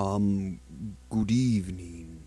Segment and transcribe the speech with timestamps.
[0.00, 0.60] Um,
[1.10, 2.22] good evening.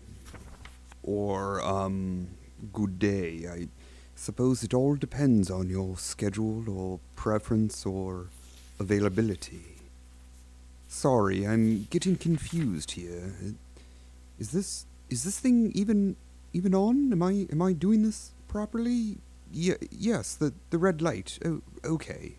[1.02, 2.28] Or, um,
[2.72, 3.48] good day.
[3.50, 3.66] I
[4.14, 8.28] suppose it all depends on your schedule or preference or
[8.78, 9.64] availability.
[10.86, 13.34] Sorry, I'm getting confused here.
[14.38, 16.14] Is this is this thing even
[16.52, 17.12] even on?
[17.12, 19.18] Am I am I doing this properly?
[19.52, 21.40] Yeah, yes, the the red light.
[21.44, 22.36] Oh, okay.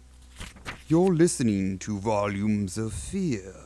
[0.88, 3.65] You're listening to Volumes of Fear.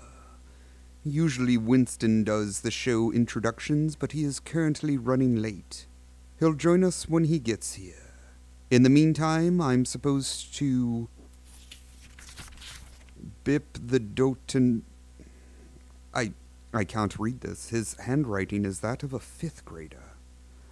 [1.04, 5.86] Usually Winston does the show introductions, but he is currently running late.
[6.40, 8.14] He'll join us when he gets here.
[8.70, 11.08] In the meantime, I'm supposed to
[13.44, 14.82] bip the doten.
[16.14, 16.34] I
[16.74, 17.70] I can't read this.
[17.70, 20.04] His handwriting is that of a fifth grader.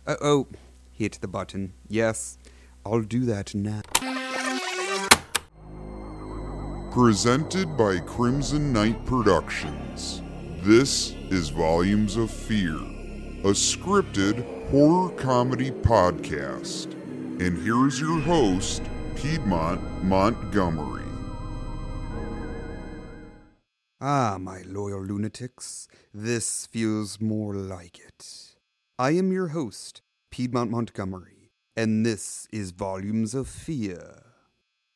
[0.06, 0.48] Uh, oh,
[0.92, 1.74] hit the button.
[1.88, 2.38] Yes,
[2.86, 3.82] I'll do that now.
[6.98, 10.24] Presented by Crimson Knight Productions.
[10.64, 16.94] This is Volumes of Fear, a scripted horror comedy podcast.
[17.40, 18.82] And here's your host,
[19.16, 21.06] Piedmont Montgomery.
[24.02, 28.56] Ah, my loyal lunatics, this feels more like it.
[28.98, 34.24] I am your host, Piedmont Montgomery, and this is Volumes of Fear.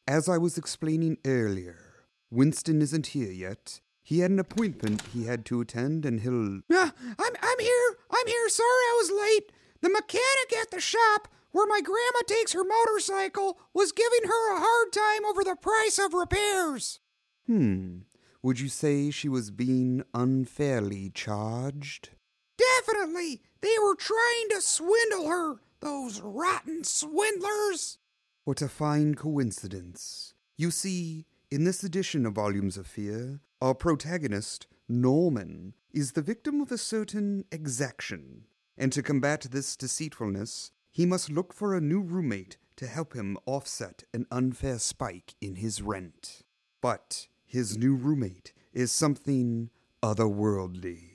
[0.07, 1.90] As I was explaining earlier,
[2.31, 3.81] Winston isn't here yet.
[4.01, 6.61] He had an appointment he had to attend, and he'll.
[6.71, 7.97] Ah, I'm I'm here.
[8.09, 8.49] I'm here.
[8.49, 9.51] Sorry I was late.
[9.81, 14.59] The mechanic at the shop where my grandma takes her motorcycle was giving her a
[14.59, 16.99] hard time over the price of repairs.
[17.45, 17.99] Hmm.
[18.41, 22.09] Would you say she was being unfairly charged?
[22.57, 23.41] Definitely.
[23.61, 25.55] They were trying to swindle her.
[25.79, 27.97] Those rotten swindlers.
[28.45, 30.33] What a fine coincidence.
[30.57, 36.61] You see, in this edition of Volumes of Fear, our protagonist, Norman, is the victim
[36.61, 38.45] of a certain exaction.
[38.77, 43.37] And to combat this deceitfulness, he must look for a new roommate to help him
[43.45, 46.43] offset an unfair spike in his rent.
[46.79, 51.09] But his new roommate is something otherworldly.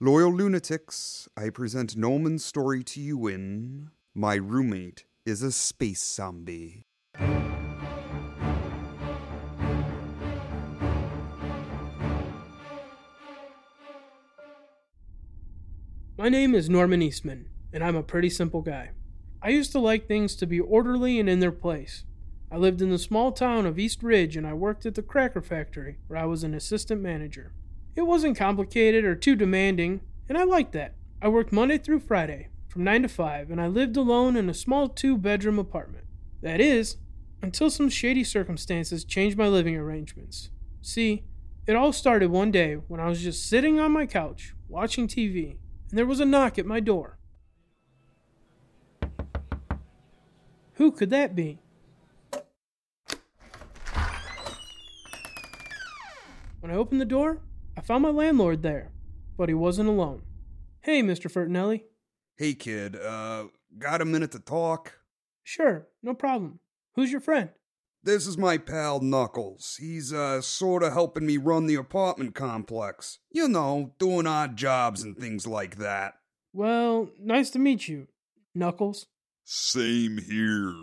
[0.00, 6.87] Loyal lunatics, I present Norman's story to you in My Roommate is a Space Zombie.
[16.28, 18.90] My name is Norman Eastman, and I'm a pretty simple guy.
[19.40, 22.04] I used to like things to be orderly and in their place.
[22.52, 25.40] I lived in the small town of East Ridge and I worked at the cracker
[25.40, 27.54] factory where I was an assistant manager.
[27.96, 30.96] It wasn't complicated or too demanding, and I liked that.
[31.22, 34.54] I worked Monday through Friday from 9 to 5 and I lived alone in a
[34.54, 36.04] small two bedroom apartment.
[36.42, 36.98] That is,
[37.40, 40.50] until some shady circumstances changed my living arrangements.
[40.82, 41.24] See,
[41.66, 45.56] it all started one day when I was just sitting on my couch watching TV
[45.90, 47.18] and there was a knock at my door.
[50.74, 51.58] Who could that be?
[56.60, 57.40] When I opened the door,
[57.76, 58.90] I found my landlord there,
[59.36, 60.22] but he wasn't alone.
[60.80, 61.30] Hey, Mr.
[61.30, 61.82] Fertinelli.
[62.36, 63.46] Hey, kid, uh,
[63.78, 65.00] got a minute to talk?
[65.42, 66.60] Sure, no problem.
[66.94, 67.50] Who's your friend?
[68.02, 69.76] This is my pal Knuckles.
[69.80, 73.18] He's, uh, sorta helping me run the apartment complex.
[73.30, 76.14] You know, doing odd jobs and things like that.
[76.52, 78.06] Well, nice to meet you,
[78.54, 79.06] Knuckles.
[79.44, 80.74] Same here.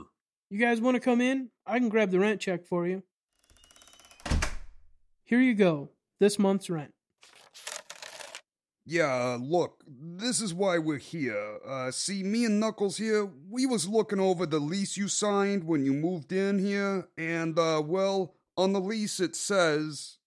[0.49, 1.49] You guys want to come in?
[1.65, 3.03] I can grab the rent check for you.
[5.23, 5.89] Here you go,
[6.19, 6.94] this month's rent.
[8.87, 11.57] Yeah, look, this is why we're here.
[11.67, 15.83] Uh, see, me and Knuckles here, we was looking over the lease you signed when
[15.85, 20.17] you moved in here, and, uh, well, on the lease it says.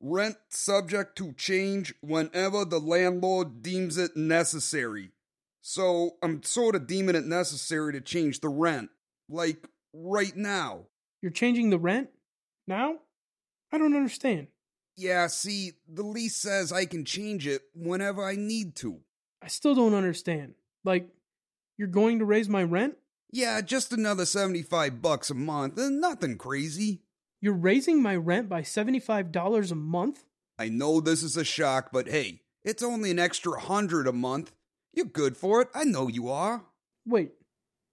[0.00, 5.10] Rent subject to change whenever the landlord deems it necessary.
[5.60, 8.88] So, I'm sort of deeming it necessary to change the rent.
[9.28, 10.86] Like, right now.
[11.20, 12.08] You're changing the rent?
[12.66, 13.00] Now?
[13.70, 14.46] I don't understand.
[14.98, 18.98] Yeah, see, the lease says I can change it whenever I need to.
[19.40, 20.54] I still don't understand.
[20.84, 21.08] Like,
[21.76, 22.96] you're going to raise my rent?
[23.30, 27.02] Yeah, just another 75 bucks a month, uh, nothing crazy.
[27.40, 30.24] You're raising my rent by $75 a month?
[30.58, 34.50] I know this is a shock, but hey, it's only an extra hundred a month.
[34.92, 35.68] You're good for it.
[35.76, 36.64] I know you are.
[37.06, 37.34] Wait,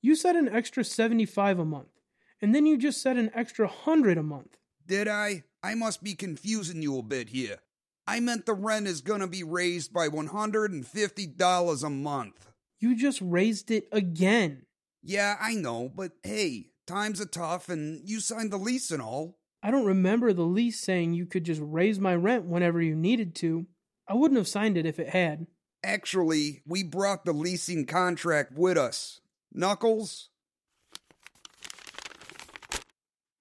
[0.02, 2.00] you said an extra 75 a month,
[2.42, 4.58] and then you just said an extra 100 a month.
[4.88, 5.44] Did I?
[5.66, 7.58] I must be confusing you a bit here.
[8.06, 12.52] I meant the rent is gonna be raised by $150 a month.
[12.80, 14.68] You just raised it again.
[15.02, 19.40] Yeah, I know, but hey, times are tough and you signed the lease and all.
[19.64, 23.34] I don't remember the lease saying you could just raise my rent whenever you needed
[23.38, 23.66] to.
[24.08, 25.48] I wouldn't have signed it if it had.
[25.84, 29.20] Actually, we brought the leasing contract with us.
[29.52, 30.30] Knuckles?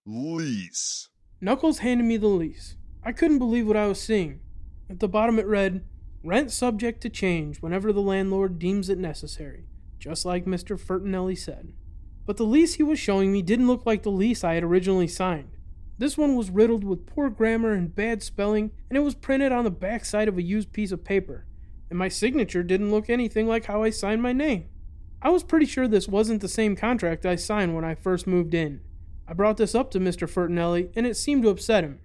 [0.07, 1.11] Lease.
[1.45, 2.75] Knuckles handed me the lease.
[3.03, 4.41] I couldn't believe what I was seeing.
[4.89, 5.85] At the bottom it read,
[6.23, 9.67] Rent subject to change whenever the landlord deems it necessary,
[9.99, 10.81] just like Mr.
[10.81, 11.75] Fertinelli said.
[12.25, 15.07] But the lease he was showing me didn't look like the lease I had originally
[15.07, 15.59] signed.
[15.99, 19.65] This one was riddled with poor grammar and bad spelling, and it was printed on
[19.65, 21.45] the back side of a used piece of paper.
[21.91, 24.71] And my signature didn't look anything like how I signed my name.
[25.21, 28.55] I was pretty sure this wasn't the same contract I signed when I first moved
[28.55, 28.81] in.
[29.27, 30.29] I brought this up to Mr.
[30.29, 32.01] Fertinelli, and it seemed to upset him.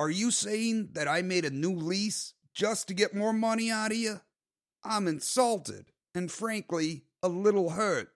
[0.00, 3.92] Are you saying that I made a new lease just to get more money out
[3.92, 4.20] of you?
[4.82, 8.08] I'm insulted, and frankly, a little hurt.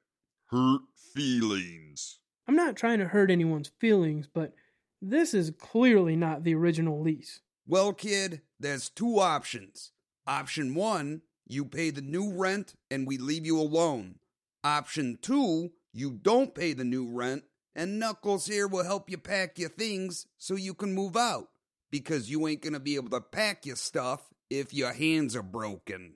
[0.47, 0.81] Hurt
[1.15, 2.19] feelings.
[2.49, 4.55] I'm not trying to hurt anyone's feelings, but
[5.01, 7.41] this is clearly not the original lease.
[7.67, 9.93] Well, kid, there's two options.
[10.27, 14.17] Option one, you pay the new rent and we leave you alone.
[14.65, 17.45] Option two, you don't pay the new rent
[17.79, 21.49] and Knuckles here will help you pack your things so you can move out.
[21.93, 24.21] Because you ain't gonna be able to pack your stuff
[24.51, 26.15] if your hands are broken.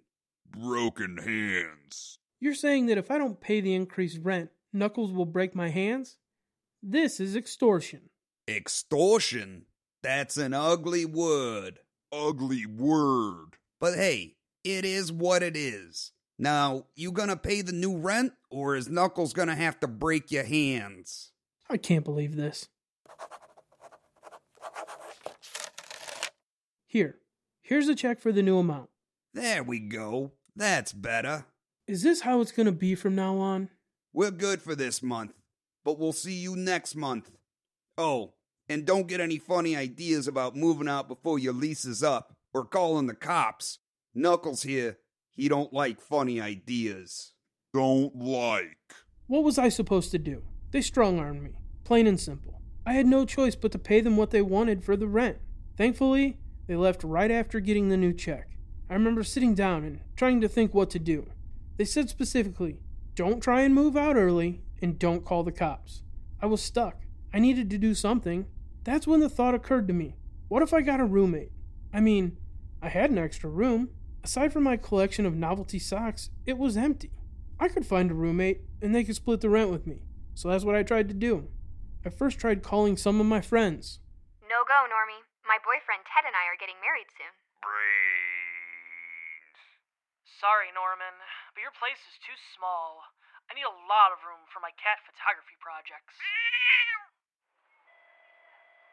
[0.50, 2.18] Broken hands.
[2.40, 6.18] You're saying that if I don't pay the increased rent, Knuckles will break my hands?
[6.82, 8.10] This is extortion.
[8.48, 9.66] Extortion?
[10.02, 11.78] That's an ugly word.
[12.12, 13.56] Ugly word.
[13.78, 16.10] But hey, it is what it is.
[16.40, 20.44] Now, you gonna pay the new rent, or is Knuckles gonna have to break your
[20.44, 21.31] hands?
[21.72, 22.68] I can't believe this.
[26.86, 27.16] Here,
[27.62, 28.90] here's a check for the new amount.
[29.32, 30.32] There we go.
[30.54, 31.46] That's better.
[31.86, 33.70] Is this how it's gonna be from now on?
[34.12, 35.32] We're good for this month,
[35.82, 37.30] but we'll see you next month.
[37.96, 38.34] Oh,
[38.68, 42.66] and don't get any funny ideas about moving out before your lease is up or
[42.66, 43.78] calling the cops.
[44.14, 44.98] Knuckles here,
[45.30, 47.32] he don't like funny ideas.
[47.72, 48.76] Don't like.
[49.26, 50.42] What was I supposed to do?
[50.70, 51.52] They strong armed me,
[51.84, 52.60] plain and simple.
[52.84, 55.38] I had no choice but to pay them what they wanted for the rent.
[55.76, 58.56] Thankfully, they left right after getting the new check.
[58.90, 61.26] I remember sitting down and trying to think what to do.
[61.76, 62.80] They said specifically,
[63.14, 66.02] don't try and move out early, and don't call the cops.
[66.40, 67.02] I was stuck.
[67.32, 68.46] I needed to do something.
[68.84, 70.16] That's when the thought occurred to me
[70.52, 71.50] what if I got a roommate?
[71.94, 72.36] I mean,
[72.82, 73.88] I had an extra room.
[74.22, 77.10] Aside from my collection of novelty socks, it was empty.
[77.58, 80.02] I could find a roommate, and they could split the rent with me.
[80.34, 81.48] So that's what I tried to do.
[82.02, 84.02] I first tried calling some of my friends.
[84.42, 85.22] No go, Normie.
[85.46, 87.30] My boyfriend Ted and I are getting married soon.
[87.62, 89.58] Brains.
[90.26, 91.14] Sorry, Norman,
[91.54, 93.06] but your place is too small.
[93.46, 96.18] I need a lot of room for my cat photography projects.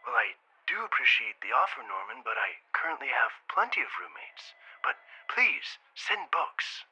[0.06, 0.38] Well, I
[0.70, 4.54] do appreciate the offer, Norman, but I currently have plenty of roommates.
[4.86, 5.02] But
[5.34, 6.86] please, send books.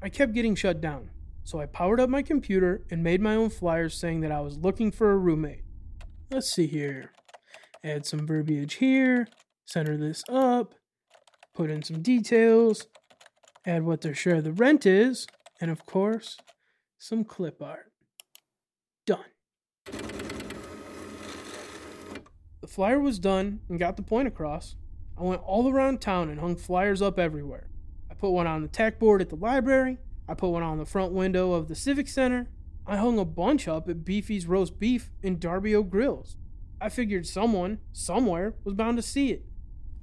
[0.00, 1.12] I kept getting shut down,
[1.48, 4.58] so I powered up my computer and made my own flyers saying that I was
[4.58, 5.62] looking for a roommate.
[6.30, 7.12] Let's see here.
[7.82, 9.26] Add some verbiage here,
[9.64, 10.74] center this up,
[11.54, 12.86] put in some details,
[13.64, 15.26] add what their share of the rent is,
[15.58, 16.36] and of course,
[16.98, 17.92] some clip art.
[19.06, 19.24] Done.
[22.60, 24.76] The flyer was done and got the point across.
[25.16, 27.70] I went all around town and hung flyers up everywhere.
[28.10, 29.96] I put one on the tack board at the library.
[30.28, 32.48] I put one on the front window of the Civic Center.
[32.86, 36.36] I hung a bunch up at Beefy's Roast Beef and Darby O Grills.
[36.80, 39.44] I figured someone, somewhere, was bound to see it.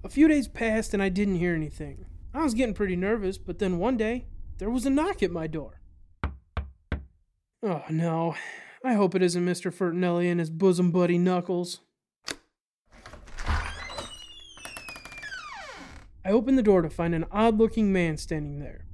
[0.03, 2.05] A few days passed and I didn't hear anything.
[2.33, 4.25] I was getting pretty nervous, but then one day,
[4.57, 5.81] there was a knock at my door.
[7.63, 8.35] Oh no,
[8.83, 9.73] I hope it isn't Mr.
[9.73, 11.79] Fertinelli and his bosom buddy Knuckles.
[16.23, 18.84] I opened the door to find an odd looking man standing there.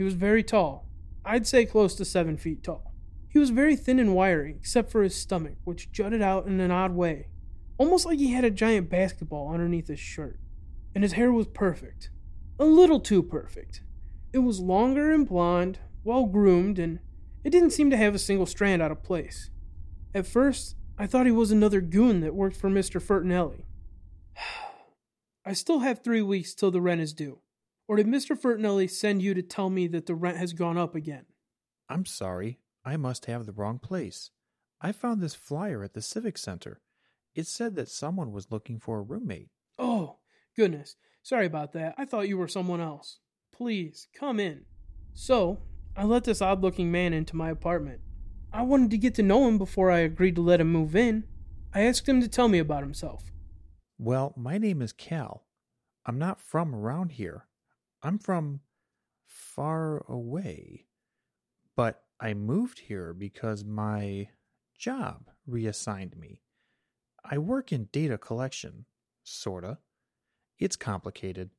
[0.00, 0.88] He was very tall,
[1.26, 2.94] I'd say close to seven feet tall.
[3.28, 6.70] He was very thin and wiry, except for his stomach, which jutted out in an
[6.70, 7.28] odd way,
[7.76, 10.40] almost like he had a giant basketball underneath his shirt.
[10.94, 12.08] And his hair was perfect.
[12.58, 13.82] A little too perfect.
[14.32, 17.00] It was longer and blonde, well groomed, and
[17.44, 19.50] it didn't seem to have a single strand out of place.
[20.14, 23.02] At first, I thought he was another goon that worked for Mr.
[23.02, 23.64] Fertinelli.
[25.44, 27.40] I still have three weeks till the rent is due.
[27.90, 28.40] Or did Mr.
[28.40, 31.24] Fertinelli send you to tell me that the rent has gone up again?
[31.88, 32.60] I'm sorry.
[32.84, 34.30] I must have the wrong place.
[34.80, 36.80] I found this flyer at the Civic Center.
[37.34, 39.48] It said that someone was looking for a roommate.
[39.76, 40.18] Oh,
[40.56, 40.94] goodness.
[41.24, 41.96] Sorry about that.
[41.98, 43.18] I thought you were someone else.
[43.52, 44.66] Please, come in.
[45.12, 45.58] So,
[45.96, 48.02] I let this odd looking man into my apartment.
[48.52, 51.24] I wanted to get to know him before I agreed to let him move in.
[51.74, 53.32] I asked him to tell me about himself.
[53.98, 55.42] Well, my name is Cal.
[56.06, 57.46] I'm not from around here.
[58.02, 58.60] I'm from
[59.26, 60.86] far away.
[61.76, 64.28] But I moved here because my
[64.78, 66.42] job reassigned me.
[67.24, 68.86] I work in data collection,
[69.22, 69.78] sorta.
[70.58, 71.50] It's complicated.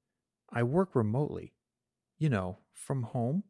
[0.50, 1.54] I work remotely,
[2.18, 3.44] you know, from home.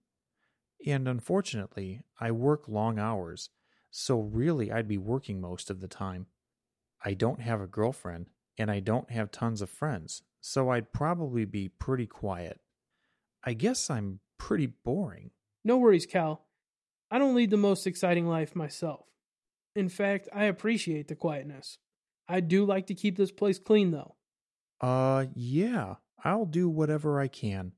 [0.85, 3.49] And unfortunately, I work long hours,
[3.89, 6.27] so really I'd be working most of the time.
[7.03, 11.45] I don't have a girlfriend, and I don't have tons of friends, so I'd probably
[11.45, 12.59] be pretty quiet.
[13.43, 15.31] I guess I'm pretty boring.
[15.63, 16.45] No worries, Cal.
[17.09, 19.05] I don't lead the most exciting life myself.
[19.75, 21.77] In fact, I appreciate the quietness.
[22.27, 24.15] I do like to keep this place clean, though.
[24.79, 27.73] Uh, yeah, I'll do whatever I can.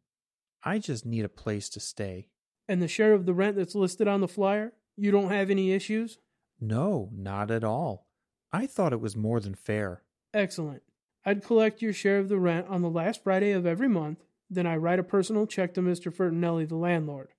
[0.63, 2.29] I just need a place to stay.
[2.67, 4.73] And the share of the rent that's listed on the flyer?
[4.95, 6.19] You don't have any issues?
[6.59, 8.07] No, not at all.
[8.51, 10.03] I thought it was more than fair.
[10.33, 10.83] Excellent.
[11.25, 14.67] I'd collect your share of the rent on the last Friday of every month, then
[14.67, 16.13] I write a personal check to Mr.
[16.13, 17.29] Fertinelli, the landlord.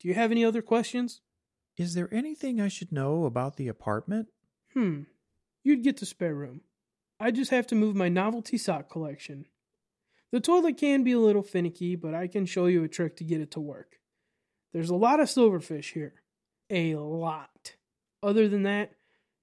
[0.00, 1.20] Do you have any other questions?
[1.76, 4.28] Is there anything I should know about the apartment?
[4.74, 5.02] Hmm.
[5.62, 6.62] You'd get the spare room.
[7.20, 9.46] I just have to move my novelty sock collection.
[10.30, 13.24] The toilet can be a little finicky, but I can show you a trick to
[13.24, 13.98] get it to work.
[14.72, 16.22] There's a lot of silverfish here.
[16.70, 17.76] A lot.
[18.22, 18.92] Other than that,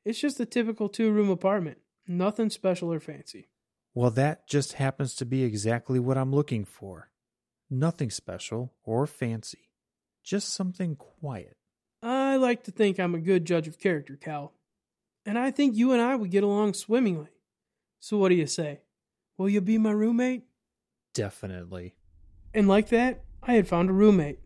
[0.06, 1.80] it's just a typical two room apartment.
[2.08, 3.48] Nothing special or fancy.
[3.96, 7.10] Well, that just happens to be exactly what I'm looking for.
[7.70, 9.70] Nothing special or fancy,
[10.24, 11.58] just something quiet.
[12.04, 14.54] I like to think I'm a good judge of character, Cal.
[15.26, 17.30] And I think you and I would get along swimmingly.
[18.00, 18.82] So, what do you say?
[19.38, 20.44] Will you be my roommate?
[21.14, 21.96] Definitely.
[22.54, 24.40] And like that, I had found a roommate.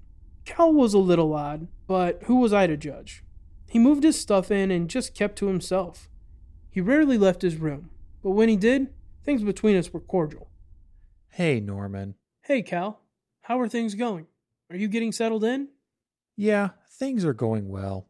[0.45, 3.23] Cal was a little odd, but who was I to judge?
[3.67, 6.09] He moved his stuff in and just kept to himself.
[6.71, 7.89] He rarely left his room,
[8.23, 10.49] but when he did, things between us were cordial.
[11.29, 12.15] Hey, Norman.
[12.41, 13.01] Hey, Cal.
[13.49, 14.27] How are things going?
[14.69, 15.69] Are you getting settled in?
[16.37, 18.07] Yeah, things are going well.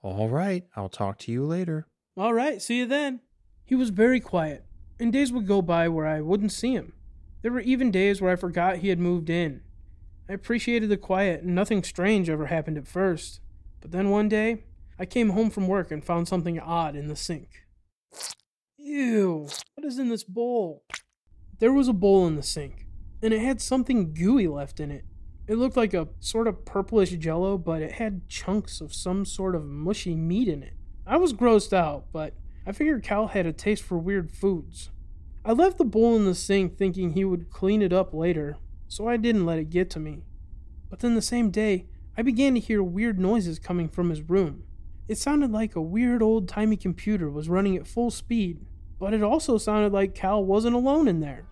[0.00, 1.86] All right, I'll talk to you later.
[2.16, 3.20] All right, see you then.
[3.62, 4.64] He was very quiet,
[4.98, 6.94] and days would go by where I wouldn't see him.
[7.42, 9.60] There were even days where I forgot he had moved in.
[10.30, 13.40] I appreciated the quiet, and nothing strange ever happened at first.
[13.82, 14.64] But then one day,
[14.98, 17.66] I came home from work and found something odd in the sink.
[18.78, 20.84] Ew, what is in this bowl?
[21.58, 22.86] There was a bowl in the sink,
[23.22, 25.04] and it had something gooey left in it.
[25.46, 29.54] It looked like a sort of purplish jello, but it had chunks of some sort
[29.54, 30.74] of mushy meat in it.
[31.06, 32.34] I was grossed out, but
[32.66, 34.90] I figured Cal had a taste for weird foods.
[35.44, 39.08] I left the bowl in the sink thinking he would clean it up later, so
[39.08, 40.22] I didn't let it get to me.
[40.88, 41.86] But then the same day,
[42.16, 44.64] I began to hear weird noises coming from his room.
[45.08, 48.64] It sounded like a weird old timey computer was running at full speed,
[48.98, 51.46] but it also sounded like Cal wasn't alone in there.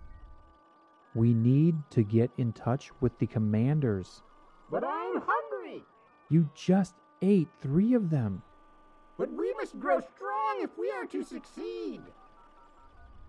[1.19, 4.23] We need to get in touch with the commanders.
[4.71, 5.83] But I'm hungry.
[6.31, 8.41] You just ate three of them.
[9.19, 12.03] But we must grow strong if we are to succeed.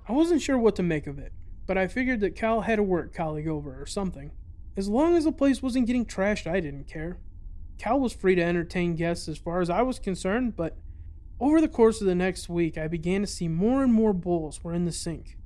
[0.07, 1.33] I wasn't sure what to make of it,
[1.65, 4.29] but I figured that Cal had a work colleague over or something.
[4.77, 7.17] As long as the place wasn't getting trashed, I didn't care.
[7.79, 10.77] Cal was free to entertain guests as far as I was concerned, but
[11.39, 14.63] over the course of the next week, I began to see more and more bowls
[14.63, 15.38] were in the sink.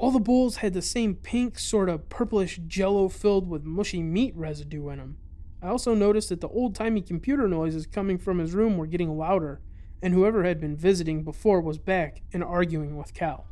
[0.00, 4.34] All the bowls had the same pink, sort of purplish jello filled with mushy meat
[4.34, 5.18] residue in them.
[5.60, 9.18] I also noticed that the old timey computer noises coming from his room were getting
[9.18, 9.60] louder,
[10.00, 13.46] and whoever had been visiting before was back and arguing with Cal.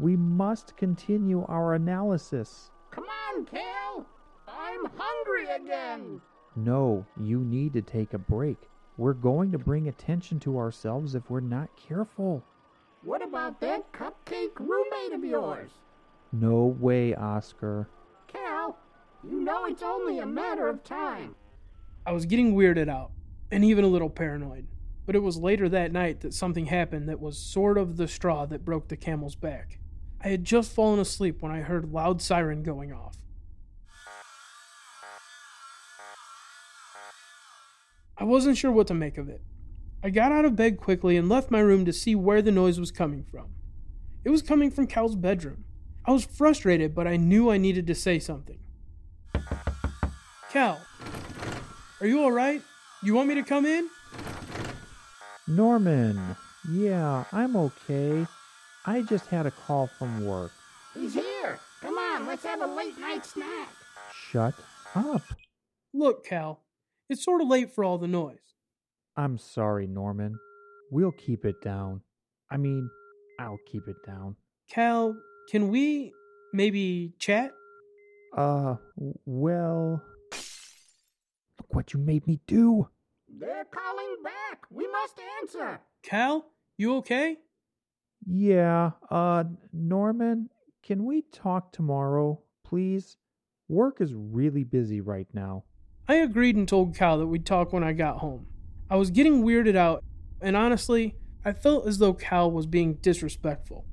[0.00, 2.72] We must continue our analysis.
[2.90, 4.04] Come on, Cal.
[4.48, 6.20] I'm hungry again.
[6.56, 8.58] No, you need to take a break.
[8.96, 12.42] We're going to bring attention to ourselves if we're not careful.
[13.06, 15.70] What about that cupcake roommate of yours?
[16.32, 17.88] No way, Oscar.
[18.26, 18.76] Cal,
[19.22, 21.36] you know it's only a matter of time.
[22.04, 23.12] I was getting weirded out,
[23.52, 24.66] and even a little paranoid.
[25.06, 28.44] But it was later that night that something happened that was sort of the straw
[28.46, 29.78] that broke the camel's back.
[30.20, 33.18] I had just fallen asleep when I heard loud siren going off.
[38.18, 39.42] I wasn't sure what to make of it.
[40.02, 42.78] I got out of bed quickly and left my room to see where the noise
[42.78, 43.48] was coming from.
[44.24, 45.64] It was coming from Cal's bedroom.
[46.04, 48.58] I was frustrated, but I knew I needed to say something.
[50.50, 50.80] Cal,
[52.00, 52.62] are you alright?
[53.02, 53.88] You want me to come in?
[55.48, 56.36] Norman,
[56.70, 58.26] yeah, I'm okay.
[58.84, 60.52] I just had a call from work.
[60.94, 61.58] He's here.
[61.80, 63.68] Come on, let's have a late night snack.
[64.12, 64.54] Shut
[64.94, 65.22] up.
[65.92, 66.62] Look, Cal,
[67.08, 68.55] it's sort of late for all the noise.
[69.16, 70.38] I'm sorry, Norman.
[70.90, 72.02] We'll keep it down.
[72.50, 72.90] I mean,
[73.40, 74.36] I'll keep it down.
[74.70, 75.16] Cal,
[75.50, 76.12] can we
[76.52, 77.52] maybe chat?
[78.36, 78.76] Uh,
[79.24, 80.02] well.
[81.58, 82.88] Look what you made me do.
[83.28, 84.64] They're calling back.
[84.70, 85.80] We must answer.
[86.02, 86.46] Cal,
[86.76, 87.38] you okay?
[88.26, 90.50] Yeah, uh, Norman,
[90.82, 93.16] can we talk tomorrow, please?
[93.68, 95.64] Work is really busy right now.
[96.08, 98.46] I agreed and told Cal that we'd talk when I got home.
[98.88, 100.04] I was getting weirded out,
[100.40, 103.84] and honestly, I felt as though Cal was being disrespectful.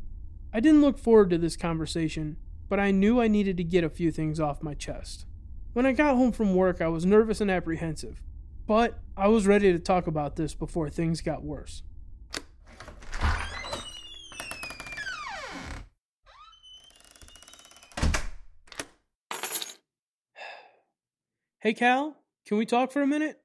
[0.54, 2.38] I didn't look forward to this conversation,
[2.70, 5.26] but I knew I needed to get a few things off my chest.
[5.74, 8.22] When I got home from work, I was nervous and apprehensive,
[8.68, 11.82] but I was ready to talk about this before things got worse.
[21.60, 23.43] Hey Cal, can we talk for a minute?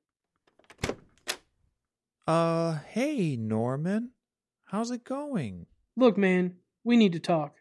[2.28, 4.10] Uh, hey, Norman.
[4.66, 5.64] How's it going?
[5.96, 7.56] Look, man, we need to talk.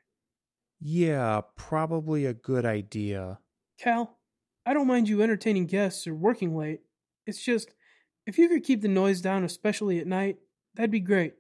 [0.82, 3.40] Yeah, probably a good idea.
[3.80, 4.18] Cal,
[4.66, 6.82] I don't mind you entertaining guests or working late.
[7.26, 7.76] It's just,
[8.26, 10.36] if you could keep the noise down, especially at night,
[10.76, 11.36] that'd be great.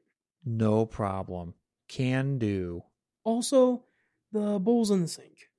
[0.46, 1.54] No problem.
[1.90, 2.84] Can do.
[3.26, 3.84] Also,
[4.32, 5.50] the bowls in the sink.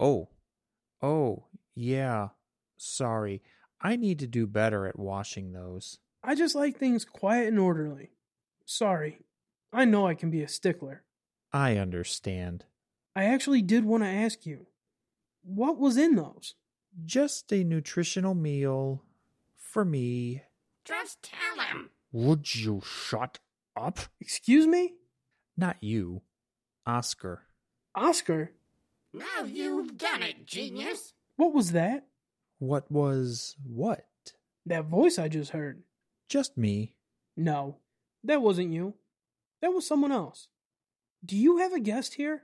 [0.00, 0.30] Oh.
[1.00, 1.44] Oh,
[1.76, 2.30] yeah.
[2.76, 3.40] Sorry.
[3.80, 6.00] I need to do better at washing those.
[6.26, 8.10] I just like things quiet and orderly.
[8.64, 9.18] Sorry.
[9.72, 11.04] I know I can be a stickler.
[11.52, 12.64] I understand.
[13.14, 14.66] I actually did want to ask you
[15.42, 16.54] what was in those?
[17.04, 19.02] Just a nutritional meal
[19.54, 20.42] for me.
[20.84, 21.90] Just tell him.
[22.12, 23.40] Would you shut
[23.76, 23.98] up?
[24.18, 24.94] Excuse me?
[25.58, 26.22] Not you.
[26.86, 27.42] Oscar.
[27.94, 28.52] Oscar?
[29.12, 31.12] Now you've done it, genius.
[31.36, 32.06] What was that?
[32.58, 34.06] What was what?
[34.64, 35.82] That voice I just heard.
[36.28, 36.94] Just me.
[37.36, 37.78] No,
[38.22, 38.94] that wasn't you.
[39.60, 40.48] That was someone else.
[41.24, 42.42] Do you have a guest here?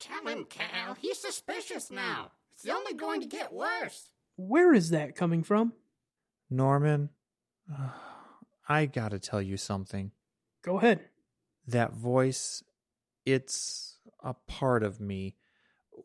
[0.00, 0.94] Tell him, Cal.
[0.94, 2.32] He's suspicious now.
[2.54, 4.10] It's only going to get worse.
[4.36, 5.72] Where is that coming from?
[6.50, 7.10] Norman,
[7.72, 7.90] uh,
[8.68, 10.12] I gotta tell you something.
[10.62, 11.00] Go ahead.
[11.66, 12.62] That voice,
[13.24, 15.36] it's a part of me.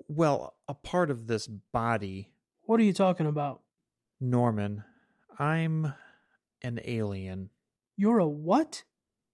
[0.08, 2.32] Well, a part of this body.
[2.63, 3.62] What are you talking about?
[4.19, 4.84] Norman,
[5.38, 5.93] I'm
[6.62, 7.50] an alien.
[7.95, 8.84] You're a what?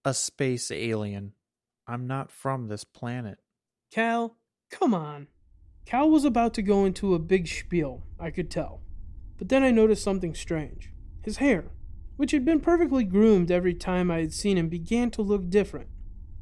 [0.03, 1.33] A space alien.
[1.87, 3.39] I'm not from this planet.
[3.91, 4.37] Cal,
[4.71, 5.27] come on.
[5.85, 8.81] Cal was about to go into a big spiel, I could tell.
[9.37, 10.91] But then I noticed something strange.
[11.23, 11.65] His hair,
[12.17, 15.89] which had been perfectly groomed every time I had seen him, began to look different.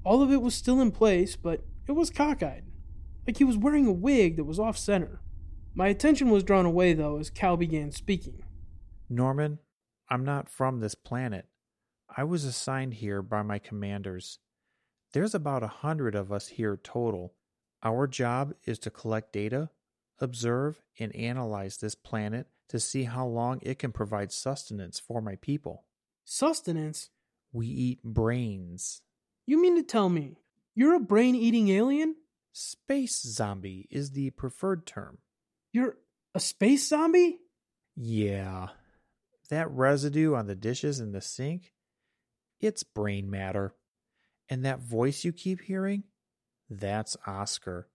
[0.06, 2.64] All of it was still in place, but it was cockeyed,
[3.26, 5.22] like he was wearing a wig that was off center.
[5.74, 8.44] My attention was drawn away, though, as Cal began speaking.
[9.10, 9.60] Norman,
[10.10, 11.48] I'm not from this planet.
[12.16, 14.40] I was assigned here by my commanders.
[15.14, 17.34] There's about a hundred of us here total.
[17.84, 19.70] Our job is to collect data,
[20.20, 25.36] observe, and analyze this planet to see how long it can provide sustenance for my
[25.36, 25.86] people.
[26.26, 27.10] Sustenance?
[27.52, 29.02] We eat brains.
[29.46, 30.38] You mean to tell me
[30.76, 32.16] you're a brain eating alien?
[32.52, 35.20] Space zombie is the preferred term.
[35.72, 35.98] You're
[36.34, 37.40] a space zombie?
[37.96, 38.70] Yeah.
[39.50, 41.74] That residue on the dishes in the sink,
[42.60, 43.76] it's brain matter.
[44.50, 46.04] And that voice you keep hearing,
[46.70, 47.88] that's Oscar.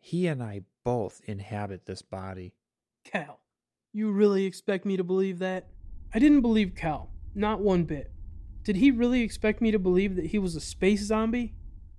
[0.00, 2.54] He and I both inhabit this body.
[3.04, 3.40] Cal,
[3.92, 5.68] you really expect me to believe that?
[6.12, 8.12] I didn't believe Cal, not one bit.
[8.62, 11.54] Did he really expect me to believe that he was a space zombie?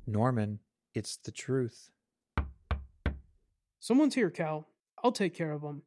[0.08, 0.60] Norman,
[0.94, 1.90] it's the truth.
[3.80, 4.68] Someone's here, Cal.
[5.04, 5.84] I'll take care of him.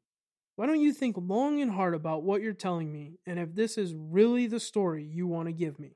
[0.58, 3.78] Why don't you think long and hard about what you're telling me and if this
[3.78, 5.94] is really the story you want to give me?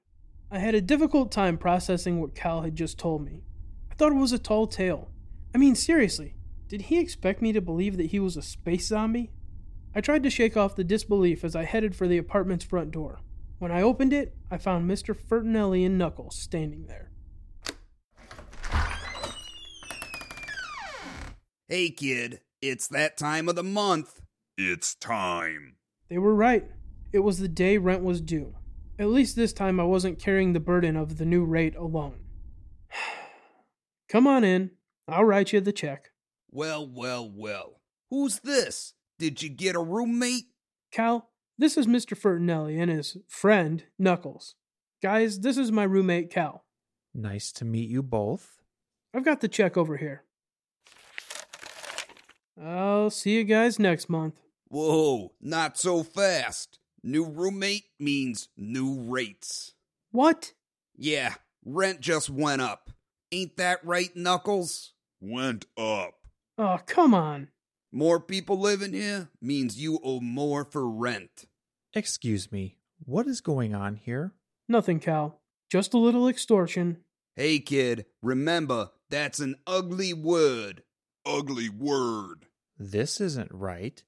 [0.52, 3.42] I had a difficult time processing what Cal had just told me.
[3.90, 5.10] I thought it was a tall tale.
[5.52, 6.36] I mean, seriously,
[6.68, 9.32] did he expect me to believe that he was a space zombie?
[9.96, 13.18] I tried to shake off the disbelief as I headed for the apartment's front door.
[13.58, 15.12] When I opened it, I found Mr.
[15.12, 17.10] Fertinelli and Knuckles standing there.
[21.66, 24.21] Hey, kid, it's that time of the month.
[24.64, 25.74] It's time.
[26.08, 26.64] They were right.
[27.12, 28.54] It was the day rent was due.
[28.96, 32.20] At least this time I wasn't carrying the burden of the new rate alone.
[34.08, 34.70] Come on in.
[35.08, 36.10] I'll write you the check.
[36.50, 37.80] Well, well, well.
[38.08, 38.94] Who's this?
[39.18, 40.44] Did you get a roommate?
[40.92, 42.16] Cal, this is Mr.
[42.16, 44.54] Fertinelli and his friend, Knuckles.
[45.02, 46.64] Guys, this is my roommate, Cal.
[47.12, 48.60] Nice to meet you both.
[49.12, 50.22] I've got the check over here.
[52.62, 54.38] I'll see you guys next month.
[54.72, 56.78] Whoa, not so fast.
[57.02, 59.74] New roommate means new rates.
[60.12, 60.54] What?
[60.96, 62.88] Yeah, Rent just went up.
[63.30, 64.94] Ain't that right, Knuckles?
[65.20, 66.14] Went up.
[66.56, 67.48] Oh, come on.
[67.92, 71.44] More people living here means you owe more for rent.
[71.92, 74.32] Excuse me, what is going on here?
[74.70, 75.42] Nothing, Cal.
[75.70, 77.04] Just a little extortion.
[77.36, 80.82] Hey, kid, remember, that's an ugly word.
[81.26, 82.46] Ugly word.
[82.78, 84.02] This isn't right.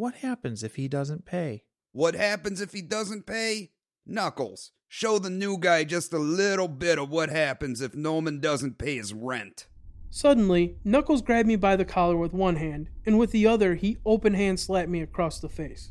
[0.00, 1.64] What happens if he doesn't pay?
[1.92, 3.72] What happens if he doesn't pay?
[4.06, 8.78] Knuckles, show the new guy just a little bit of what happens if Norman doesn't
[8.78, 9.66] pay his rent.
[10.08, 13.98] Suddenly, Knuckles grabbed me by the collar with one hand, and with the other, he
[14.06, 15.90] open hand slapped me across the face.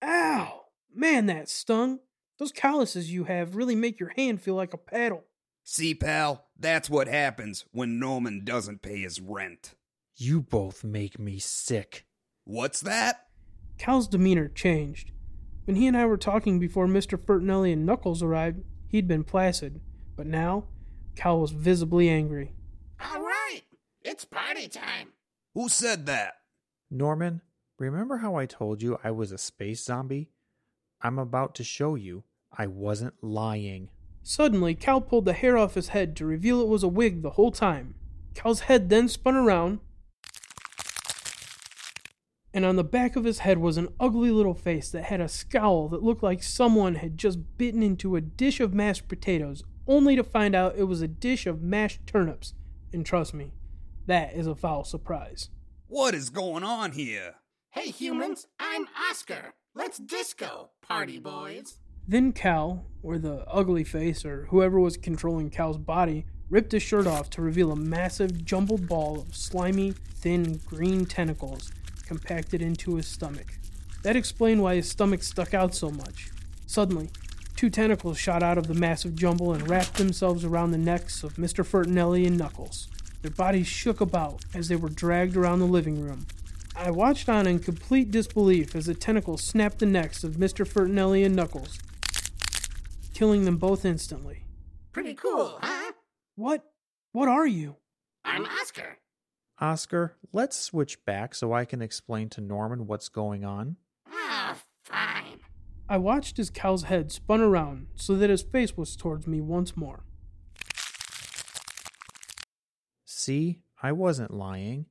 [0.00, 0.66] Ow!
[0.94, 1.98] Man, that stung.
[2.38, 5.24] Those calluses you have really make your hand feel like a paddle.
[5.64, 9.74] See, pal, that's what happens when Norman doesn't pay his rent.
[10.14, 12.06] You both make me sick.
[12.44, 13.26] What's that?
[13.78, 15.12] Cal's demeanor changed.
[15.64, 17.16] When he and I were talking before Mr.
[17.18, 19.80] Fertinelli and Knuckles arrived, he'd been placid,
[20.16, 20.64] but now,
[21.14, 22.54] Cal was visibly angry.
[23.00, 23.62] All right,
[24.02, 25.08] it's party time.
[25.54, 26.34] Who said that?
[26.90, 27.42] Norman,
[27.78, 30.30] remember how I told you I was a space zombie?
[31.00, 32.24] I'm about to show you
[32.56, 33.90] I wasn't lying.
[34.22, 37.30] Suddenly, Cal pulled the hair off his head to reveal it was a wig the
[37.30, 37.94] whole time.
[38.34, 39.80] Cal's head then spun around,
[42.54, 45.28] and on the back of his head was an ugly little face that had a
[45.28, 50.16] scowl that looked like someone had just bitten into a dish of mashed potatoes, only
[50.16, 52.54] to find out it was a dish of mashed turnips.
[52.92, 53.52] And trust me,
[54.06, 55.48] that is a foul surprise.
[55.86, 57.36] What is going on here?
[57.70, 59.54] Hey, humans, I'm Oscar.
[59.74, 61.78] Let's disco, party boys.
[62.06, 67.06] Then Cal, or the ugly face, or whoever was controlling Cal's body, ripped his shirt
[67.06, 71.72] off to reveal a massive, jumbled ball of slimy, thin, green tentacles
[72.12, 73.54] compacted into his stomach.
[74.02, 76.30] That explained why his stomach stuck out so much.
[76.66, 77.08] Suddenly,
[77.56, 81.36] two tentacles shot out of the massive jumble and wrapped themselves around the necks of
[81.36, 81.64] Mr.
[81.64, 82.88] Fertinelli and Knuckles.
[83.22, 86.26] Their bodies shook about as they were dragged around the living room.
[86.76, 90.68] I watched on in complete disbelief as the tentacles snapped the necks of Mr.
[90.68, 91.78] Fertinelli and Knuckles,
[93.14, 94.44] killing them both instantly.
[94.92, 95.92] Pretty cool, huh?
[96.36, 96.62] What?
[97.12, 97.76] What are you?
[98.22, 98.98] I'm Oscar.
[99.62, 103.76] Oscar, let's switch back so I can explain to Norman what's going on.
[104.10, 105.38] Ah, fine.
[105.88, 109.76] I watched as Cal's head spun around so that his face was towards me once
[109.76, 110.02] more.
[113.04, 114.86] See, I wasn't lying.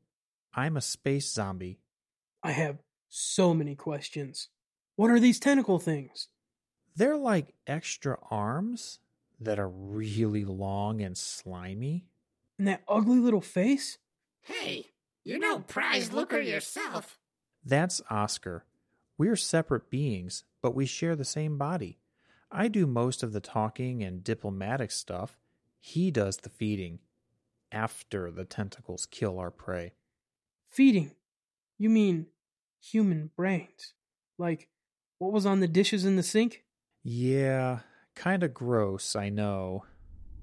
[0.54, 1.82] I'm a space zombie.
[2.42, 2.78] I have
[3.10, 4.48] so many questions.
[4.96, 6.30] What are these tentacle things?
[6.96, 9.00] They're like extra arms
[9.38, 12.06] that are really long and slimy.
[12.58, 13.98] And that ugly little face?
[14.44, 14.88] Hey,
[15.24, 17.20] you're no prize looker yourself.
[17.64, 18.66] That's Oscar.
[19.18, 22.00] We're separate beings, but we share the same body.
[22.52, 25.38] I do most of the talking and diplomatic stuff.
[25.80, 27.00] He does the feeding
[27.72, 29.94] after the tentacles kill our prey.
[30.70, 31.12] Feeding?
[31.78, 32.28] You mean
[32.82, 33.94] human brains?
[34.38, 34.70] Like
[35.20, 36.64] what was on the dishes in the sink?
[37.04, 37.80] Yeah,
[38.16, 39.86] kinda gross, I know.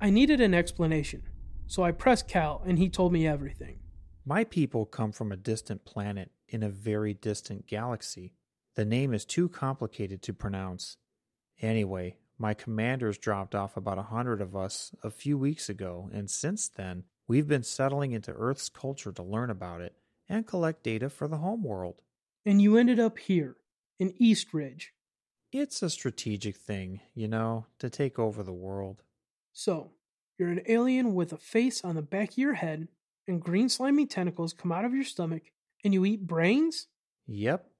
[0.00, 1.24] I needed an explanation,
[1.66, 3.80] so I pressed Cal and he told me everything.
[4.28, 8.34] My people come from a distant planet in a very distant galaxy.
[8.74, 10.98] The name is too complicated to pronounce.
[11.62, 16.30] Anyway, my commanders dropped off about a hundred of us a few weeks ago, and
[16.30, 19.96] since then, we've been settling into Earth's culture to learn about it
[20.28, 22.02] and collect data for the homeworld.
[22.44, 23.56] And you ended up here,
[23.98, 24.92] in East Ridge.
[25.52, 29.04] It's a strategic thing, you know, to take over the world.
[29.54, 29.92] So,
[30.38, 32.88] you're an alien with a face on the back of your head,
[33.28, 35.42] and green slimy tentacles come out of your stomach,
[35.84, 36.88] and you eat brains?
[37.26, 37.70] Yep.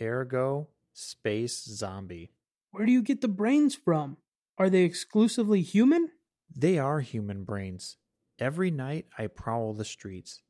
[0.00, 2.32] Ergo, space zombie.
[2.70, 4.16] Where do you get the brains from?
[4.56, 6.10] Are they exclusively human?
[6.54, 7.96] They are human brains.
[8.38, 10.42] Every night I prowl the streets.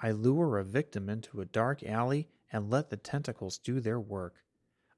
[0.00, 4.34] I lure a victim into a dark alley and let the tentacles do their work.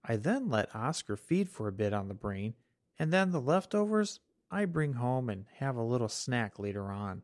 [0.02, 2.54] I then let Oscar feed for a bit on the brain,
[2.98, 7.22] and then the leftovers I bring home and have a little snack later on.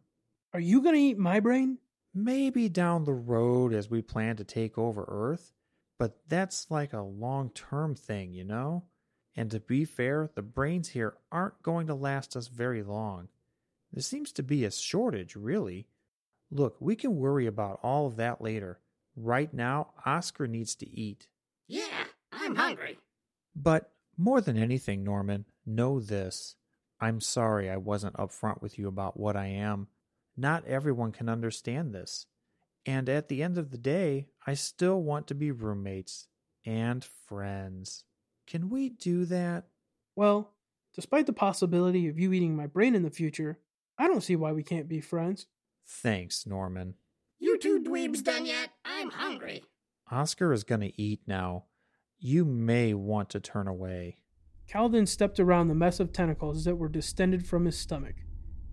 [0.53, 1.79] Are you going to eat my brain?
[2.13, 5.53] Maybe down the road as we plan to take over Earth,
[5.97, 8.85] but that's like a long term thing, you know?
[9.37, 13.29] And to be fair, the brains here aren't going to last us very long.
[13.93, 15.87] There seems to be a shortage, really.
[16.51, 18.81] Look, we can worry about all of that later.
[19.15, 21.29] Right now, Oscar needs to eat.
[21.69, 22.99] Yeah, I'm hungry.
[23.55, 26.57] But more than anything, Norman, know this.
[27.01, 29.87] I'm sorry I wasn't upfront with you about what I am.
[30.41, 32.27] Not everyone can understand this.
[32.87, 36.29] And at the end of the day, I still want to be roommates
[36.65, 38.05] and friends.
[38.47, 39.67] Can we do that?
[40.17, 40.55] Well,
[40.95, 43.59] Despite the possibility of you eating my brain in the future,
[43.97, 45.47] I don't see why we can't be friends.
[45.87, 46.95] Thanks, Norman.
[47.39, 48.71] You two dweebs done yet?
[48.85, 49.65] I'm hungry.
[50.11, 51.65] Oscar is going to eat now.
[52.19, 54.17] You may want to turn away.
[54.67, 58.17] Calvin stepped around the mess of tentacles that were distended from his stomach.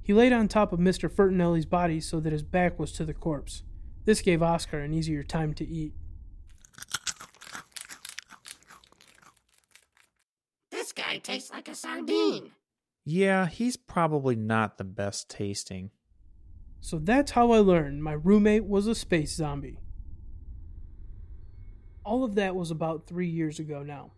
[0.08, 1.12] He laid on top of Mr.
[1.12, 3.63] Fertinelli's body so that his back was to the corpse.
[4.06, 5.91] This gave Oscar an easier time to eat.
[10.72, 12.52] This guy tastes like a sardine.
[13.04, 15.91] Yeah, he's probably not the best tasting.
[16.80, 19.82] So that's how I learned my roommate was a space zombie.
[22.06, 24.13] All of that was about three years ago now.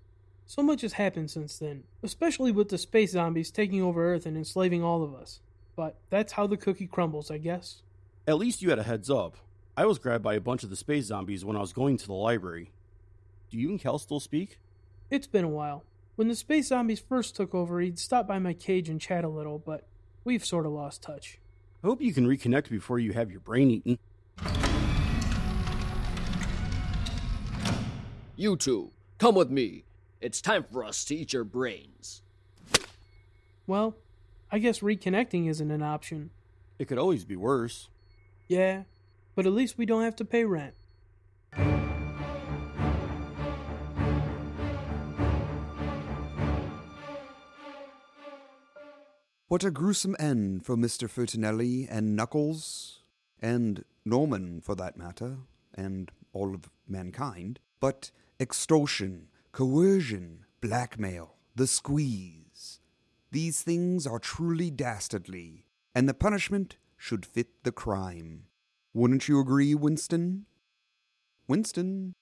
[0.46, 4.38] So much has happened since then, especially with the space zombies taking over Earth and
[4.38, 5.40] enslaving all of us.
[5.80, 7.84] But that's how the cookie crumbles, I guess.
[8.28, 9.38] At least you had a heads up.
[9.78, 12.06] I was grabbed by a bunch of the space zombies when I was going to
[12.06, 12.74] the library.
[13.50, 14.60] Do you and Cal still speak?
[15.10, 15.86] It's been a while.
[16.18, 19.30] When the space zombies first took over, he'd stop by my cage and chat a
[19.30, 19.88] little, but
[20.26, 21.40] we've sort of lost touch.
[21.82, 23.98] I hope you can reconnect before you have your brain eaten.
[28.36, 29.86] You two, come with me.
[30.20, 32.22] It's time for us to eat your brains.
[33.66, 33.96] Well,
[34.52, 36.32] I guess reconnecting isn't an option.
[36.80, 37.90] It could always be worse.
[38.48, 38.84] Yeah,
[39.36, 40.74] but at least we don't have to pay rent.
[49.48, 51.10] What a gruesome end for Mr.
[51.10, 53.00] Fertinelli and Knuckles,
[53.40, 55.38] and Norman for that matter,
[55.74, 57.60] and all of mankind.
[57.80, 62.49] But extortion, coercion, blackmail, the squeeze.
[63.32, 68.46] These things are truly dastardly, and the punishment should fit the crime.
[68.94, 70.46] Wouldn't you agree, Winston?
[71.48, 72.16] Winston?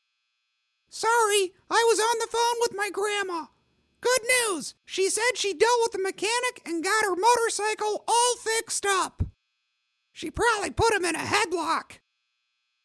[0.89, 3.47] Sorry, I was on the phone with my grandma.
[4.01, 4.75] Good news!
[4.85, 9.23] She said she dealt with the mechanic and got her motorcycle all fixed up.
[10.11, 11.99] She probably put him in a headlock.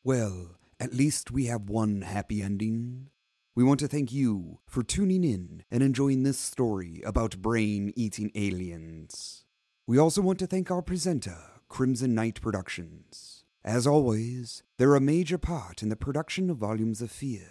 [0.05, 3.09] Well, at least we have one happy ending.
[3.55, 8.31] We want to thank you for tuning in and enjoying this story about brain eating
[8.35, 9.45] aliens.
[9.87, 11.37] We also want to thank our presenter,
[11.69, 13.45] Crimson Knight Productions.
[13.62, 17.43] As always, they're a major part in the production of Volumes of Fear.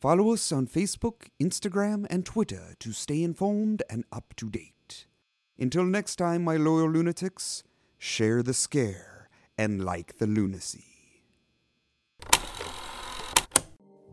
[0.00, 5.06] Follow us on Facebook, Instagram, and Twitter to stay informed and up to date.
[5.58, 7.62] Until next time, my loyal lunatics,
[7.98, 10.86] share the scare and like the lunacy.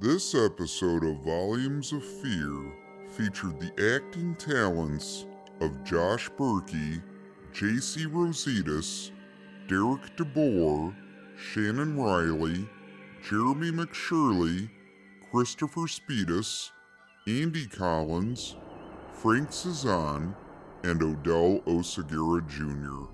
[0.02, 2.72] This episode of Volumes of Fear
[3.18, 5.26] featured the acting talents
[5.60, 7.04] of Josh Berkey,
[7.52, 8.06] J.C.
[8.06, 9.12] Rositas,
[9.68, 10.96] Derek DeBoer,
[11.36, 12.70] Shannon Riley,
[13.22, 14.70] Jeremy McShirley,
[15.32, 16.70] Christopher Speedus,
[17.28, 18.56] Andy Collins,
[19.12, 20.34] Frank Cezanne,
[20.84, 23.12] and Odell Osagura Jr.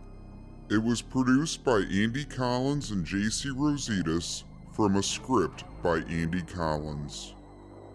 [0.71, 3.49] It was produced by Andy Collins and J.C.
[3.49, 4.43] Rositas
[4.75, 7.33] from a script by Andy Collins.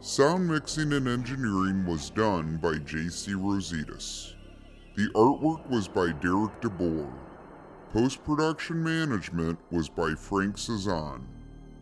[0.01, 3.33] Sound mixing and engineering was done by J.C.
[3.33, 4.33] Rositas.
[4.97, 7.13] The artwork was by Derek DeBoer.
[7.93, 11.29] Post production management was by Frank Cezanne.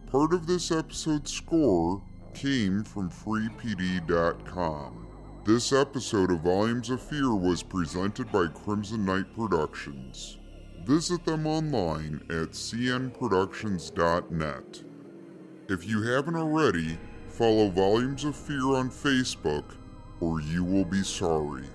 [0.09, 2.03] Part of this episode's score
[2.35, 5.07] came from FreePD.com.
[5.45, 10.39] This episode of Volumes of Fear was presented by Crimson Knight Productions.
[10.85, 14.88] Visit them online at cnproductions.net.
[15.71, 16.97] If you haven't already,
[17.29, 19.65] follow Volumes of Fear on Facebook,
[20.19, 21.67] or you will be sorry.